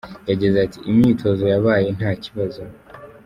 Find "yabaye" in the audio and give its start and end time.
1.53-1.87